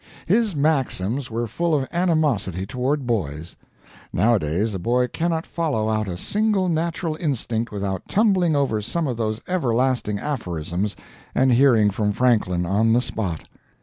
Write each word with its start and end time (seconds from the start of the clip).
His 0.25 0.55
maxims 0.55 1.29
were 1.29 1.45
full 1.45 1.75
of 1.75 1.87
animosity 1.91 2.65
toward 2.65 3.05
boys. 3.05 3.55
Nowadays 4.11 4.73
a 4.73 4.79
boy 4.79 5.07
cannot 5.07 5.45
follow 5.45 5.89
out 5.91 6.07
a 6.07 6.17
single 6.17 6.67
natural 6.69 7.15
instinct 7.19 7.71
without 7.71 8.07
tumbling 8.07 8.55
over 8.55 8.81
some 8.81 9.05
of 9.05 9.17
those 9.17 9.41
everlasting 9.47 10.17
aphorisms 10.17 10.95
and 11.35 11.51
hearing 11.53 11.91
from 11.91 12.13
Franklin, 12.13 12.65
on 12.65 12.93
the 12.93 13.01
spot. 13.01 13.47